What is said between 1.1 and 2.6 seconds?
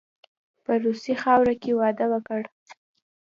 خاوره کې واده وکړ.